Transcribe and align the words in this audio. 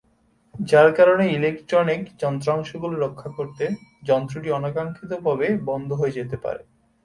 যার 0.55 0.89
কারণে 0.93 1.25
ইলেকট্রনিক 1.29 2.01
যন্ত্রাংশগুলো 2.21 2.95
রক্ষা 2.97 3.29
করতে 3.37 3.63
যন্ত্রটি 4.03 4.49
অনাকাঙ্ক্ষিতভাবে 4.51 5.47
বন্ধ 5.69 5.89
হয়ে 5.93 6.15
যেতে 6.17 6.37
পারে। 6.43 6.61